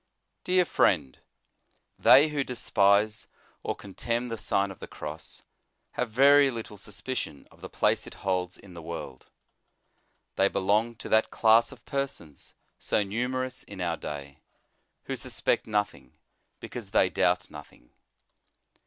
[0.43, 1.19] DEAR FRIEND:
[1.99, 3.27] They who despise
[3.61, 5.43] or contemn the Sign of the Cross
[5.91, 9.29] have very little suspicion of the place it holds in the world.
[10.37, 14.39] They belong to that class of persons so numerous in our day,
[15.03, 16.13] who suspect nothing,
[16.59, 17.91] because they doubt nothing.